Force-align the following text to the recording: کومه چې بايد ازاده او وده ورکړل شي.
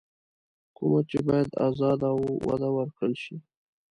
کومه 0.77 0.99
چې 1.09 1.17
بايد 1.27 1.51
ازاده 1.67 2.07
او 2.13 2.21
وده 2.47 2.69
ورکړل 2.77 3.13
شي. 3.23 3.35